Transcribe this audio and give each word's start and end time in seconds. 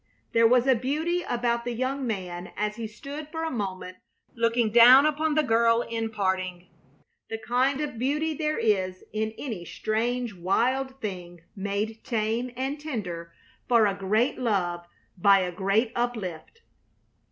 There 0.31 0.47
was 0.47 0.65
a 0.65 0.73
beauty 0.73 1.21
about 1.29 1.63
the 1.63 1.73
young 1.73 2.07
man 2.07 2.53
as 2.57 2.77
he 2.77 2.87
stood 2.87 3.27
for 3.29 3.43
a 3.43 3.51
moment 3.51 3.97
looking 4.33 4.71
down 4.71 5.05
upon 5.05 5.35
the 5.35 5.43
girl 5.43 5.83
in 5.83 6.09
parting, 6.09 6.69
the 7.29 7.37
kind 7.37 7.79
of 7.79 7.99
beauty 7.99 8.33
there 8.33 8.57
is 8.57 9.05
in 9.13 9.31
any 9.37 9.63
strong, 9.63 10.27
wild 10.37 10.99
thing 11.01 11.41
made 11.55 12.03
tame 12.03 12.49
and 12.57 12.79
tender 12.79 13.31
for 13.67 13.85
a 13.85 13.93
great 13.93 14.39
love 14.39 14.87
by 15.19 15.41
a 15.41 15.51
great 15.51 15.91
uplift. 15.95 16.61